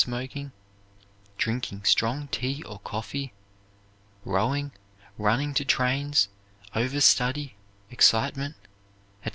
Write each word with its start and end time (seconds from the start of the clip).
smoking, 0.03 0.51
drinking 1.37 1.83
strong 1.83 2.27
tea 2.29 2.63
or 2.63 2.79
coffee, 2.79 3.31
rowing, 4.25 4.71
running 5.19 5.53
to 5.53 5.63
trains, 5.63 6.27
overstudy, 6.75 7.53
excitement, 7.91 8.55
etc. 9.23 9.29